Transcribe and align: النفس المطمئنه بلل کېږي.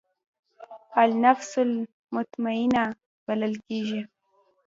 النفس 1.03 1.51
المطمئنه 1.65 2.83
بلل 3.27 3.53
کېږي. 3.67 4.01